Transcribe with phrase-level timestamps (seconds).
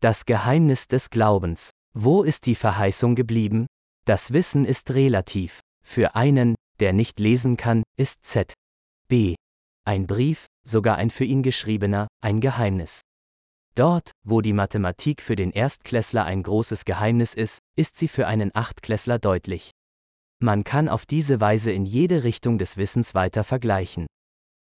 [0.00, 1.70] Das Geheimnis des Glaubens.
[1.92, 3.66] Wo ist die Verheißung geblieben?
[4.04, 5.58] Das Wissen ist relativ.
[5.84, 8.54] Für einen, der nicht lesen kann, ist Z.
[9.08, 9.34] B.
[9.84, 13.00] Ein Brief, sogar ein für ihn geschriebener, ein Geheimnis.
[13.74, 18.52] Dort, wo die Mathematik für den Erstklässler ein großes Geheimnis ist, ist sie für einen
[18.54, 19.72] Achtklässler deutlich.
[20.40, 24.06] Man kann auf diese Weise in jede Richtung des Wissens weiter vergleichen.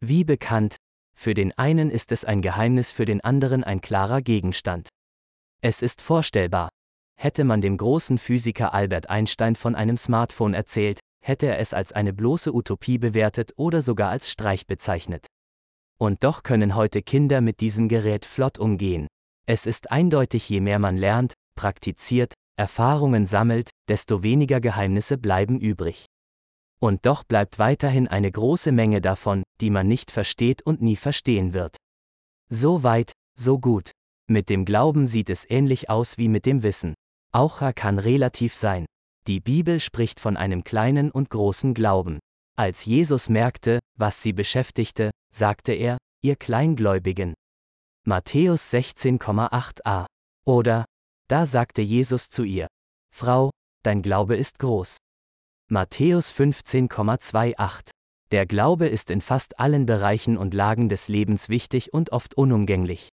[0.01, 0.77] Wie bekannt,
[1.15, 4.89] für den einen ist es ein Geheimnis, für den anderen ein klarer Gegenstand.
[5.63, 6.71] Es ist vorstellbar.
[7.19, 11.93] Hätte man dem großen Physiker Albert Einstein von einem Smartphone erzählt, hätte er es als
[11.93, 15.27] eine bloße Utopie bewertet oder sogar als Streich bezeichnet.
[15.99, 19.07] Und doch können heute Kinder mit diesem Gerät flott umgehen.
[19.47, 26.07] Es ist eindeutig, je mehr man lernt, praktiziert, Erfahrungen sammelt, desto weniger Geheimnisse bleiben übrig.
[26.81, 31.53] Und doch bleibt weiterhin eine große Menge davon, die man nicht versteht und nie verstehen
[31.53, 31.77] wird.
[32.49, 33.91] So weit, so gut.
[34.31, 36.95] Mit dem Glauben sieht es ähnlich aus wie mit dem Wissen.
[37.33, 38.87] Auch er kann relativ sein.
[39.27, 42.21] Die Bibel spricht von einem kleinen und großen Glauben.
[42.57, 47.35] Als Jesus merkte, was sie beschäftigte, sagte er, ihr Kleingläubigen.
[48.07, 50.07] Matthäus 16,8a.
[50.47, 50.85] Oder,
[51.27, 52.69] da sagte Jesus zu ihr,
[53.13, 53.51] Frau,
[53.83, 54.99] dein Glaube ist groß.
[55.69, 57.91] Matthäus 15,28.
[58.31, 63.09] Der Glaube ist in fast allen Bereichen und Lagen des Lebens wichtig und oft unumgänglich.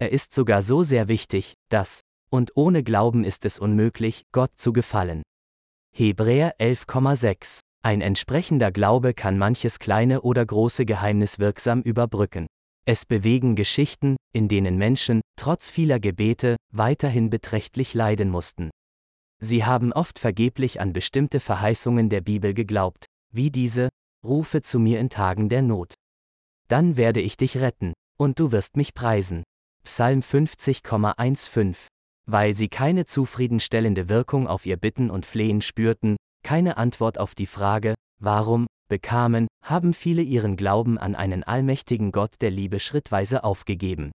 [0.00, 4.72] Er ist sogar so sehr wichtig, dass, und ohne Glauben ist es unmöglich, Gott zu
[4.72, 5.22] gefallen.
[5.94, 7.60] Hebräer 11,6.
[7.82, 12.46] Ein entsprechender Glaube kann manches kleine oder große Geheimnis wirksam überbrücken.
[12.86, 18.70] Es bewegen Geschichten, in denen Menschen, trotz vieler Gebete, weiterhin beträchtlich leiden mussten.
[19.38, 23.90] Sie haben oft vergeblich an bestimmte Verheißungen der Bibel geglaubt, wie diese,
[24.24, 25.92] rufe zu mir in Tagen der Not.
[26.68, 29.42] Dann werde ich dich retten, und du wirst mich preisen.
[29.84, 31.74] Psalm 50,15.
[32.26, 37.46] Weil sie keine zufriedenstellende Wirkung auf ihr Bitten und Flehen spürten, keine Antwort auf die
[37.46, 44.12] Frage, warum, bekamen, haben viele ihren Glauben an einen allmächtigen Gott der Liebe schrittweise aufgegeben.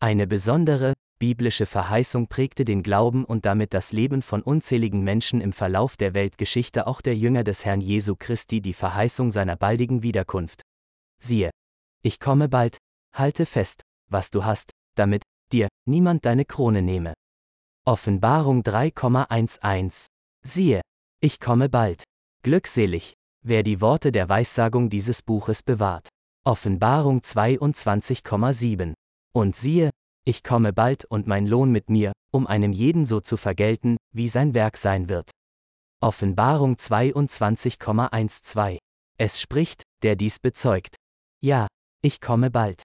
[0.00, 5.52] Eine besondere, biblische Verheißung prägte den Glauben und damit das Leben von unzähligen Menschen im
[5.52, 10.62] Verlauf der Weltgeschichte auch der Jünger des Herrn Jesu Christi die Verheißung seiner baldigen Wiederkunft.
[11.22, 11.50] Siehe,
[12.02, 12.78] ich komme bald,
[13.14, 17.14] halte fest, was du hast, damit dir niemand deine Krone nehme.
[17.86, 20.06] Offenbarung 3,11
[20.42, 20.80] Siehe,
[21.20, 22.04] ich komme bald.
[22.42, 26.08] Glückselig, wer die Worte der Weissagung dieses Buches bewahrt.
[26.44, 28.94] Offenbarung 22,7
[29.34, 29.90] Und siehe,
[30.24, 34.28] ich komme bald und mein Lohn mit mir, um einem jeden so zu vergelten, wie
[34.28, 35.30] sein Werk sein wird.
[36.00, 38.78] Offenbarung 22,12.
[39.18, 40.96] Es spricht, der dies bezeugt.
[41.42, 41.66] Ja,
[42.02, 42.82] ich komme bald.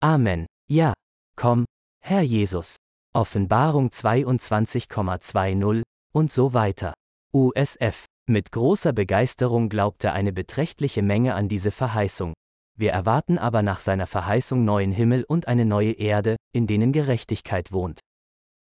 [0.00, 0.46] Amen.
[0.68, 0.92] Ja,
[1.36, 1.64] komm,
[2.00, 2.76] Herr Jesus.
[3.14, 6.94] Offenbarung 22,20 und so weiter.
[7.32, 8.06] USF.
[8.28, 12.32] Mit großer Begeisterung glaubte eine beträchtliche Menge an diese Verheißung.
[12.76, 17.70] Wir erwarten aber nach seiner Verheißung neuen Himmel und eine neue Erde, in denen Gerechtigkeit
[17.70, 18.00] wohnt.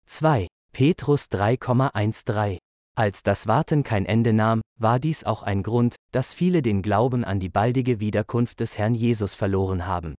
[0.06, 0.48] 2.
[0.72, 2.58] Petrus 3,13
[2.96, 7.26] Als das Warten kein Ende nahm, war dies auch ein Grund, dass viele den Glauben
[7.26, 10.16] an die baldige Wiederkunft des Herrn Jesus verloren haben.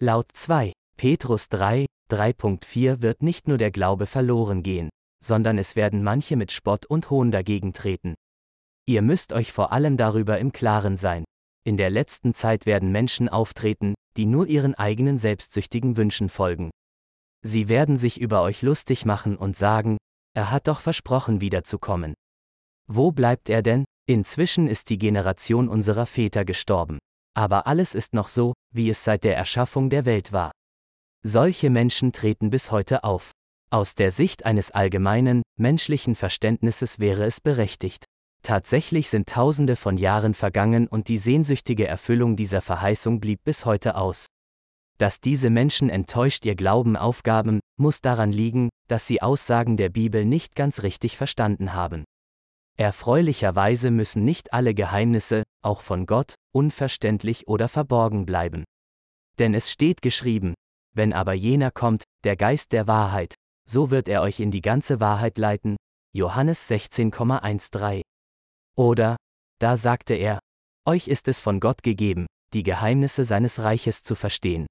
[0.00, 0.72] Laut 2.
[1.00, 4.90] Petrus 3, 3.4 wird nicht nur der Glaube verloren gehen,
[5.24, 8.16] sondern es werden manche mit Spott und Hohn dagegen treten.
[8.84, 11.24] Ihr müsst euch vor allem darüber im Klaren sein,
[11.64, 16.68] in der letzten Zeit werden Menschen auftreten, die nur ihren eigenen selbstsüchtigen Wünschen folgen.
[17.40, 19.96] Sie werden sich über euch lustig machen und sagen,
[20.34, 22.12] er hat doch versprochen wiederzukommen.
[22.88, 23.86] Wo bleibt er denn?
[24.06, 26.98] Inzwischen ist die Generation unserer Väter gestorben.
[27.34, 30.52] Aber alles ist noch so, wie es seit der Erschaffung der Welt war.
[31.22, 33.32] Solche Menschen treten bis heute auf.
[33.70, 38.06] Aus der Sicht eines allgemeinen, menschlichen Verständnisses wäre es berechtigt.
[38.42, 43.96] Tatsächlich sind Tausende von Jahren vergangen und die sehnsüchtige Erfüllung dieser Verheißung blieb bis heute
[43.96, 44.26] aus.
[44.96, 50.24] Dass diese Menschen enttäuscht ihr Glauben aufgaben, muss daran liegen, dass sie Aussagen der Bibel
[50.24, 52.04] nicht ganz richtig verstanden haben.
[52.78, 58.64] Erfreulicherweise müssen nicht alle Geheimnisse, auch von Gott, unverständlich oder verborgen bleiben.
[59.38, 60.54] Denn es steht geschrieben,
[60.94, 63.34] wenn aber jener kommt, der Geist der Wahrheit,
[63.68, 65.76] so wird er euch in die ganze Wahrheit leiten.
[66.12, 68.02] Johannes 16,13
[68.76, 69.16] oder,
[69.60, 70.38] da sagte er,
[70.86, 74.66] euch ist es von Gott gegeben, die Geheimnisse seines Reiches zu verstehen.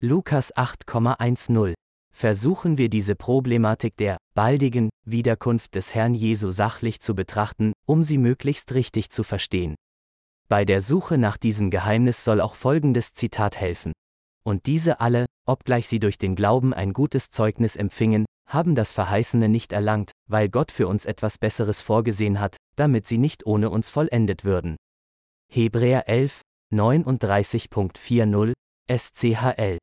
[0.00, 1.74] Lukas 8,10
[2.16, 8.18] Versuchen wir diese Problematik der baldigen Wiederkunft des Herrn Jesu sachlich zu betrachten, um sie
[8.18, 9.74] möglichst richtig zu verstehen.
[10.48, 13.92] Bei der Suche nach diesem Geheimnis soll auch folgendes Zitat helfen.
[14.46, 19.48] Und diese alle, obgleich sie durch den Glauben ein gutes Zeugnis empfingen, haben das Verheißene
[19.48, 23.88] nicht erlangt, weil Gott für uns etwas Besseres vorgesehen hat, damit sie nicht ohne uns
[23.88, 24.76] vollendet würden.
[25.50, 26.42] Hebräer 11,
[26.72, 28.52] 39.40
[28.90, 29.78] SCHL.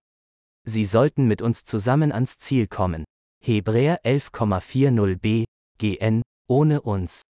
[0.63, 3.03] Sie sollten mit uns zusammen ans Ziel kommen.
[3.43, 5.45] Hebräer 11,40b,
[5.79, 7.23] GN, ohne uns.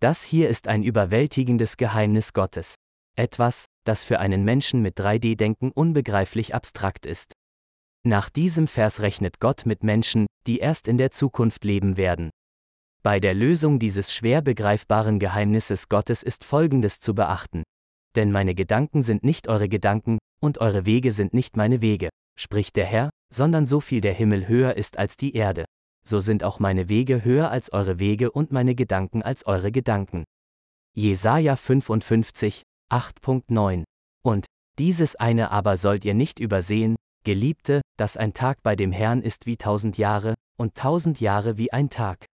[0.00, 2.75] Das hier ist ein überwältigendes Geheimnis Gottes.
[3.16, 7.32] Etwas, das für einen Menschen mit 3D-Denken unbegreiflich abstrakt ist.
[8.06, 12.30] Nach diesem Vers rechnet Gott mit Menschen, die erst in der Zukunft leben werden.
[13.02, 17.62] Bei der Lösung dieses schwer begreifbaren Geheimnisses Gottes ist Folgendes zu beachten.
[18.16, 22.08] Denn meine Gedanken sind nicht eure Gedanken, und eure Wege sind nicht meine Wege,
[22.38, 25.64] spricht der Herr, sondern so viel der Himmel höher ist als die Erde.
[26.06, 30.24] So sind auch meine Wege höher als eure Wege und meine Gedanken als eure Gedanken.
[30.94, 33.84] Jesaja 55, 8.9.
[34.24, 34.46] Und,
[34.78, 39.46] dieses eine aber sollt ihr nicht übersehen, Geliebte, dass ein Tag bei dem Herrn ist
[39.46, 42.24] wie tausend Jahre, und tausend Jahre wie ein Tag.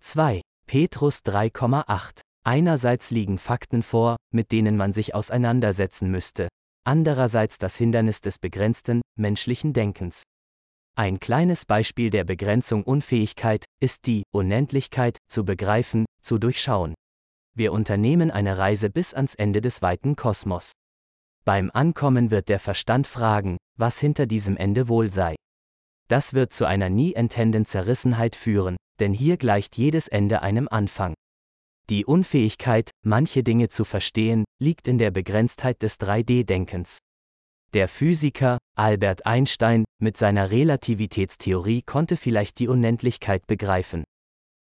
[0.00, 0.40] 2.
[0.66, 2.22] Petrus 3,8.
[2.44, 6.48] Einerseits liegen Fakten vor, mit denen man sich auseinandersetzen müsste,
[6.84, 10.24] andererseits das Hindernis des begrenzten, menschlichen Denkens.
[10.96, 16.94] Ein kleines Beispiel der Begrenzung Unfähigkeit ist die Unendlichkeit zu begreifen, zu durchschauen.
[17.58, 20.72] Wir unternehmen eine Reise bis ans Ende des weiten Kosmos.
[21.46, 25.36] Beim Ankommen wird der Verstand fragen, was hinter diesem Ende wohl sei.
[26.08, 31.14] Das wird zu einer nie entenden Zerrissenheit führen, denn hier gleicht jedes Ende einem Anfang.
[31.88, 36.98] Die Unfähigkeit, manche Dinge zu verstehen, liegt in der Begrenztheit des 3D-Denkens.
[37.72, 44.04] Der Physiker, Albert Einstein, mit seiner Relativitätstheorie konnte vielleicht die Unendlichkeit begreifen.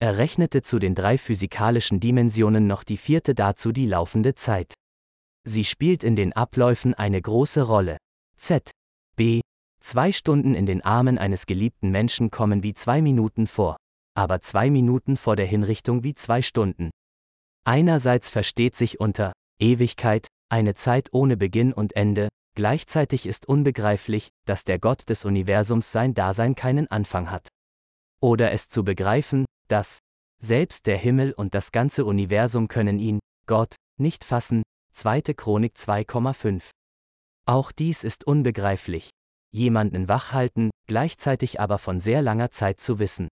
[0.02, 4.74] Er rechnete zu den drei physikalischen Dimensionen noch die vierte dazu die laufende Zeit.
[5.44, 7.98] Sie spielt in den Abläufen eine große Rolle.
[8.36, 8.72] Z.
[9.14, 9.42] B.
[9.78, 13.76] Zwei Stunden in den Armen eines geliebten Menschen kommen wie zwei Minuten vor,
[14.16, 16.90] aber zwei Minuten vor der Hinrichtung wie zwei Stunden.
[17.62, 24.64] Einerseits versteht sich unter Ewigkeit eine Zeit ohne Beginn und Ende, gleichzeitig ist unbegreiflich, dass
[24.64, 27.46] der Gott des Universums sein Dasein keinen Anfang hat.
[28.20, 30.00] Oder es zu begreifen, dass
[30.38, 35.22] selbst der Himmel und das ganze Universum können ihn, Gott, nicht fassen, 2.
[35.34, 36.70] Chronik 2,5.
[37.46, 39.10] Auch dies ist unbegreiflich.
[39.50, 43.28] Jemanden wachhalten, gleichzeitig aber von sehr langer Zeit zu wissen.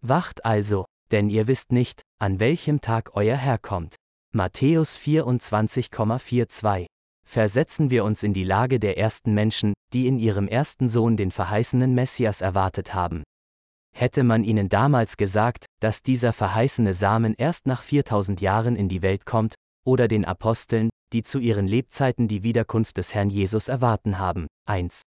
[0.00, 3.96] Wacht also, denn ihr wisst nicht, an welchem Tag euer Herr kommt.
[4.32, 6.86] Matthäus 24,42.
[7.26, 11.30] Versetzen wir uns in die Lage der ersten Menschen, die in ihrem ersten Sohn den
[11.30, 13.24] verheißenen Messias erwartet haben.
[13.96, 19.02] Hätte man ihnen damals gesagt, dass dieser verheißene Samen erst nach 4000 Jahren in die
[19.02, 19.54] Welt kommt,
[19.86, 24.48] oder den Aposteln, die zu ihren Lebzeiten die Wiederkunft des Herrn Jesus erwarten haben.
[24.66, 25.02] 1.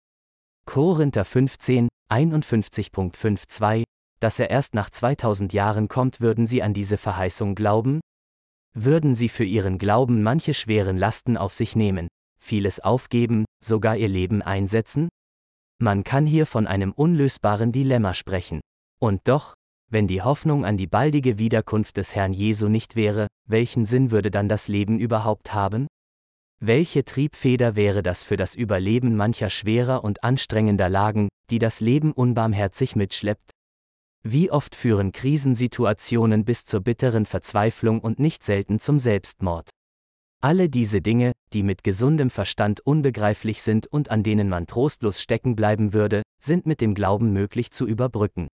[0.66, 3.84] Korinther 15, 51.52,
[4.20, 8.02] dass er erst nach 2000 Jahren kommt, würden sie an diese Verheißung glauben?
[8.76, 12.08] Würden sie für ihren Glauben manche schweren Lasten auf sich nehmen,
[12.38, 15.10] vieles aufgeben, sogar ihr Leben einsetzen?
[15.82, 18.62] Man kann hier von einem unlösbaren Dilemma sprechen.
[19.06, 19.54] Und doch,
[19.92, 24.32] wenn die Hoffnung an die baldige Wiederkunft des Herrn Jesu nicht wäre, welchen Sinn würde
[24.32, 25.86] dann das Leben überhaupt haben?
[26.60, 32.14] Welche Triebfeder wäre das für das Überleben mancher schwerer und anstrengender Lagen, die das Leben
[32.14, 33.52] unbarmherzig mitschleppt?
[34.24, 39.70] Wie oft führen Krisensituationen bis zur bitteren Verzweiflung und nicht selten zum Selbstmord?
[40.42, 45.56] Alle diese Dinge, die mit gesundem Verstand unbegreiflich sind und an denen man trostlos stecken
[45.56, 48.48] bleiben würde, sind mit dem Glauben möglich zu überbrücken.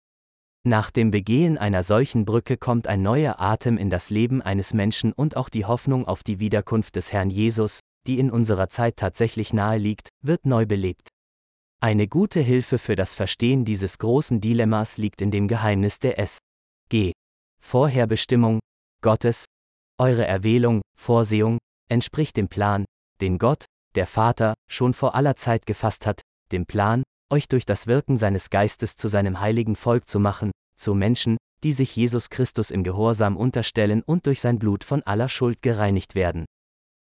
[0.66, 5.12] Nach dem Begehen einer solchen Brücke kommt ein neuer Atem in das Leben eines Menschen
[5.14, 9.54] und auch die Hoffnung auf die Wiederkunft des Herrn Jesus, die in unserer Zeit tatsächlich
[9.54, 11.08] nahe liegt, wird neu belebt.
[11.82, 16.40] Eine gute Hilfe für das Verstehen dieses großen Dilemmas liegt in dem Geheimnis der S.
[16.90, 17.12] G.
[17.62, 18.60] Vorherbestimmung
[19.02, 19.46] Gottes.
[19.98, 21.56] Eure Erwählung, Vorsehung,
[21.88, 22.84] entspricht dem Plan,
[23.22, 23.64] den Gott,
[23.94, 26.20] der Vater, schon vor aller Zeit gefasst hat,
[26.52, 30.94] dem Plan, euch durch das Wirken seines Geistes zu seinem heiligen Volk zu machen, zu
[30.94, 35.62] Menschen, die sich Jesus Christus im Gehorsam unterstellen und durch sein Blut von aller Schuld
[35.62, 36.46] gereinigt werden.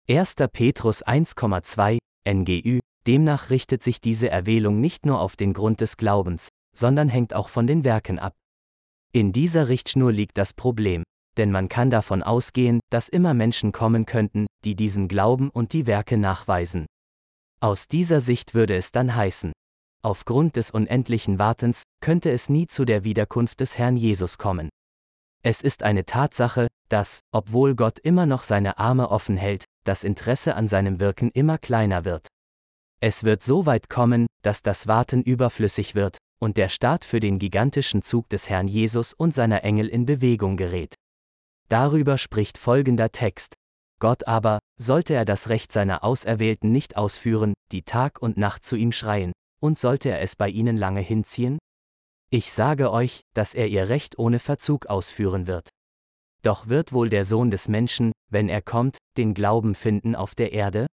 [0.09, 0.37] 1.
[0.53, 6.49] Petrus 1,2 NGÜ Demnach richtet sich diese Erwählung nicht nur auf den Grund des Glaubens,
[6.77, 8.35] sondern hängt auch von den Werken ab.
[9.13, 11.03] In dieser Richtschnur liegt das Problem,
[11.39, 15.87] denn man kann davon ausgehen, dass immer Menschen kommen könnten, die diesen Glauben und die
[15.87, 16.87] Werke nachweisen.
[17.61, 19.53] Aus dieser Sicht würde es dann heißen,
[20.03, 24.69] Aufgrund des unendlichen Wartens könnte es nie zu der Wiederkunft des Herrn Jesus kommen.
[25.43, 30.55] Es ist eine Tatsache, dass, obwohl Gott immer noch seine Arme offen hält, das Interesse
[30.55, 32.29] an seinem Wirken immer kleiner wird.
[33.01, 37.39] Es wird so weit kommen, dass das Warten überflüssig wird, und der Start für den
[37.39, 40.95] gigantischen Zug des Herrn Jesus und seiner Engel in Bewegung gerät.
[41.69, 43.55] Darüber spricht folgender Text.
[44.01, 48.77] Gott aber, sollte er das Recht seiner Auserwählten nicht ausführen, die Tag und Nacht zu
[48.77, 51.59] ihm schreien, und sollte er es bei ihnen lange hinziehen?
[52.31, 55.71] Ich sage euch, dass er ihr Recht ohne Verzug ausführen wird.
[56.43, 60.53] Doch wird wohl der Sohn des Menschen, wenn er kommt, den Glauben finden auf der
[60.53, 60.87] Erde?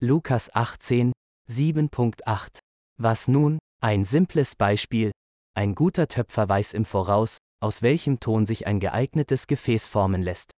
[0.00, 1.12] Lukas 18,
[1.50, 2.58] 7.8
[2.98, 3.58] Was nun?
[3.82, 5.10] Ein simples Beispiel.
[5.54, 10.52] Ein guter Töpfer weiß im Voraus, aus welchem Ton sich ein geeignetes Gefäß formen lässt.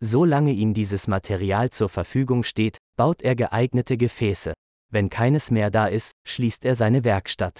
[0.00, 4.52] Solange ihm dieses Material zur Verfügung steht, baut er geeignete Gefäße.
[4.90, 7.58] Wenn keines mehr da ist, schließt er seine Werkstatt.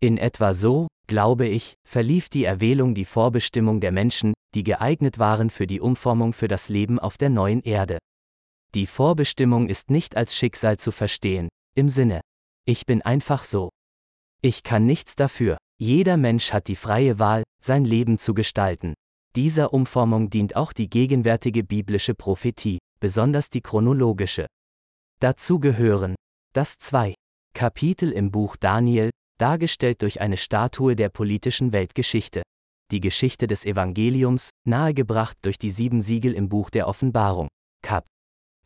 [0.00, 5.50] In etwa so, glaube ich, verlief die Erwählung die Vorbestimmung der Menschen, die geeignet waren
[5.50, 7.98] für die Umformung für das Leben auf der neuen Erde.
[8.74, 12.20] Die Vorbestimmung ist nicht als Schicksal zu verstehen, im Sinne,
[12.66, 13.70] ich bin einfach so.
[14.42, 18.94] Ich kann nichts dafür, jeder Mensch hat die freie Wahl, sein Leben zu gestalten.
[19.36, 24.46] Dieser Umformung dient auch die gegenwärtige biblische Prophetie, besonders die chronologische.
[25.20, 26.14] Dazu gehören
[26.54, 27.14] das zwei.
[27.52, 32.42] Kapitel im Buch Daniel, dargestellt durch eine Statue der politischen Weltgeschichte,
[32.90, 37.48] die Geschichte des Evangeliums, nahegebracht durch die sieben Siegel im Buch der Offenbarung,
[37.82, 38.06] Kap.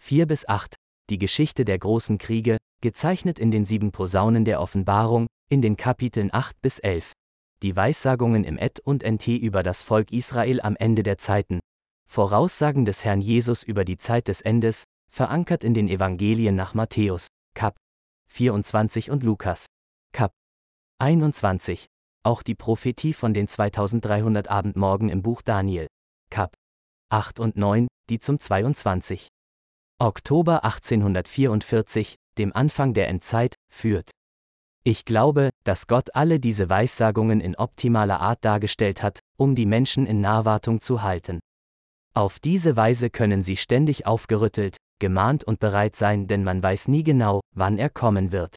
[0.01, 0.75] 4 bis 8,
[1.11, 6.29] die Geschichte der großen Kriege, gezeichnet in den sieben Posaunen der Offenbarung, in den Kapiteln
[6.33, 7.13] 8 bis 11,
[7.63, 11.61] die Weissagungen im Ed und NT über das Volk Israel am Ende der Zeiten,
[12.07, 17.29] Voraussagen des Herrn Jesus über die Zeit des Endes, verankert in den Evangelien nach Matthäus,
[18.29, 19.67] 24 und Lukas,
[20.13, 20.33] Kap
[21.01, 21.87] 21,
[22.25, 25.87] auch die Prophetie von den 2300 Abendmorgen im Buch Daniel,
[26.31, 26.55] Kap
[27.11, 29.29] 8 und 9, die zum 22.
[29.99, 34.11] Oktober 1844, dem Anfang der Endzeit, führt.
[34.85, 40.07] Ich glaube, dass Gott alle diese Weissagungen in optimaler Art dargestellt hat, um die Menschen
[40.07, 41.41] in Nahwartung zu halten.
[42.15, 47.03] Auf diese Weise können sie ständig aufgerüttelt, gemahnt und bereit sein, denn man weiß nie
[47.03, 48.57] genau, wann er kommen wird.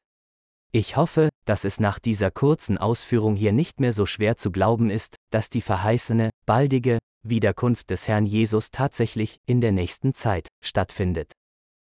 [0.74, 4.88] Ich hoffe, dass es nach dieser kurzen Ausführung hier nicht mehr so schwer zu glauben
[4.88, 11.32] ist, dass die verheißene, baldige Wiederkunft des Herrn Jesus tatsächlich in der nächsten Zeit stattfindet.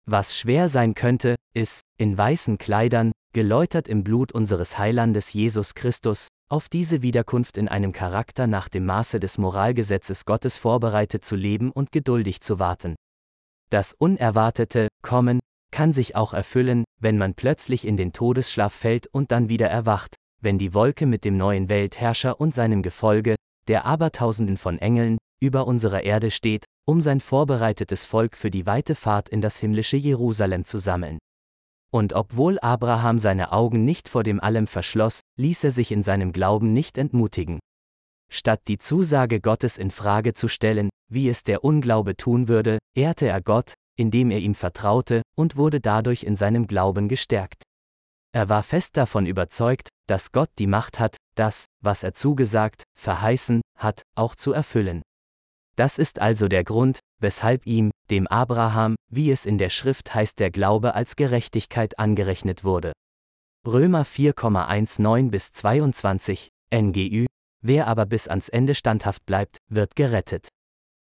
[0.05, 6.27] Was schwer sein könnte, ist, in weißen Kleidern, geläutert im Blut unseres Heilandes Jesus Christus,
[6.50, 11.71] auf diese Wiederkunft in einem Charakter nach dem Maße des Moralgesetzes Gottes vorbereitet zu leben
[11.71, 12.95] und geduldig zu warten.
[13.74, 15.39] Das unerwartete Kommen
[15.72, 20.13] kann sich auch erfüllen, wenn man plötzlich in den Todesschlaf fällt und dann wieder erwacht,
[20.44, 23.34] wenn die Wolke mit dem neuen Weltherrscher und seinem Gefolge,
[23.68, 28.94] der Abertausenden von Engeln, über unserer Erde steht, um sein vorbereitetes Volk für die weite
[28.94, 31.18] Fahrt in das himmlische Jerusalem zu sammeln.
[31.92, 36.32] Und obwohl Abraham seine Augen nicht vor dem Allem verschloss, ließ er sich in seinem
[36.32, 37.58] Glauben nicht entmutigen.
[38.35, 43.27] Statt die Zusage Gottes in Frage zu stellen, wie es der Unglaube tun würde, ehrte
[43.27, 47.61] er Gott, indem er ihm vertraute, und wurde dadurch in seinem Glauben gestärkt.
[48.35, 53.61] Er war fest davon überzeugt, dass Gott die Macht hat, das, was er zugesagt, verheißen,
[53.77, 55.03] hat, auch zu erfüllen.
[55.75, 60.39] Das ist also der Grund, weshalb ihm, dem Abraham, wie es in der Schrift heißt,
[60.39, 62.93] der Glaube als Gerechtigkeit angerechnet wurde.
[63.67, 67.27] Römer 4,19 bis 22, NGÜ,
[67.63, 70.50] wer aber bis ans Ende standhaft bleibt, wird gerettet.